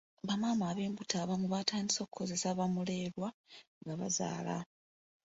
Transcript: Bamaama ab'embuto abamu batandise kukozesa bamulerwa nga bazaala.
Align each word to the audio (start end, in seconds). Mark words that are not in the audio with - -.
Bamaama 0.27 0.65
ab'embuto 0.71 1.15
abamu 1.23 1.47
batandise 1.53 2.01
kukozesa 2.05 2.47
bamulerwa 2.57 3.27
nga 3.81 3.93
bazaala. 3.99 4.57